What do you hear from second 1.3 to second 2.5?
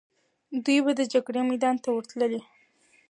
میدان ته ورتللې.